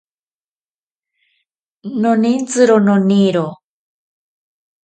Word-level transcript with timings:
Nonintsiro 2.01 2.77
noniro. 2.87 3.45